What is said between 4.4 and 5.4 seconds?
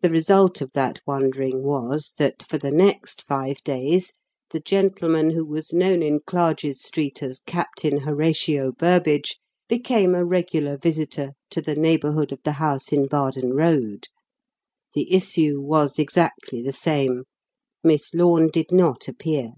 the gentleman